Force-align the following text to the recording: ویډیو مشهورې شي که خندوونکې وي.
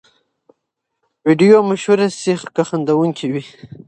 ویډیو 1.27 1.57
مشهورې 1.69 2.07
شي 2.21 2.33
که 2.55 2.61
خندوونکې 2.69 3.25
وي. 3.33 3.43